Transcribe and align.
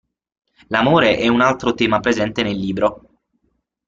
L'amore 0.69 1.17
è 1.17 1.27
un 1.27 1.41
altro 1.41 1.75
tema 1.75 1.99
presente 1.99 2.41
nel 2.41 2.57
libro. 2.57 3.19